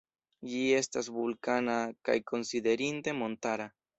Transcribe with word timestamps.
Ĝi 0.51 0.61
estas 0.77 1.09
vulkana 1.17 1.77
kaj 2.09 2.17
konsiderinde 2.33 3.17
montara. 3.23 3.71